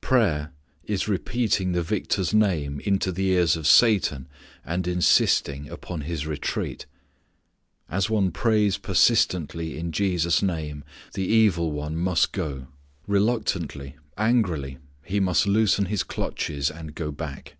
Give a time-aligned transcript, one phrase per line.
[0.00, 0.52] Prayer
[0.84, 4.28] is repeating the Victor's name into the ears of Satan
[4.64, 6.86] and insisting upon his retreat.
[7.90, 10.84] As one prays persistently in Jesus' name,
[11.14, 12.68] the evil one must go.
[13.08, 17.56] Reluctantly, angrily, he must loosen his clutches, and go back.